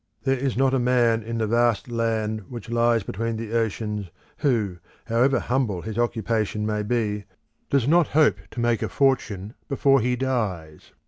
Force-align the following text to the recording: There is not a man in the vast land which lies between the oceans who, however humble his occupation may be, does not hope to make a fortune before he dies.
There 0.23 0.35
is 0.35 0.57
not 0.57 0.73
a 0.73 0.79
man 0.79 1.21
in 1.21 1.37
the 1.37 1.45
vast 1.45 1.87
land 1.87 2.49
which 2.49 2.71
lies 2.71 3.03
between 3.03 3.35
the 3.35 3.53
oceans 3.53 4.09
who, 4.37 4.79
however 5.05 5.39
humble 5.39 5.83
his 5.83 5.99
occupation 5.99 6.65
may 6.65 6.81
be, 6.81 7.25
does 7.69 7.87
not 7.87 8.07
hope 8.17 8.39
to 8.49 8.59
make 8.59 8.81
a 8.81 8.89
fortune 8.89 9.53
before 9.67 10.01
he 10.01 10.15
dies. 10.15 10.91